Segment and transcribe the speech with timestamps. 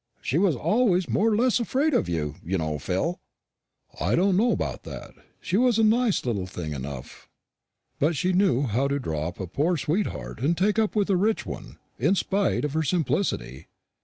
[0.19, 3.19] She was always more or less afraid of you, you know, Phil."
[3.99, 5.11] "I don't know about that.
[5.39, 7.29] She was a nice little thing enough;
[7.99, 11.45] but she knew how to drop a poor sweetheart and take up with a rich
[11.45, 13.67] one, in spite of her simplicity."